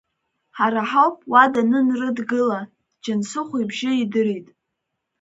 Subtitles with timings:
[0.57, 2.61] Ҳара ҳауп, уа данынрыдгыла,
[3.03, 4.47] Џьансыхә ибжьы идырит.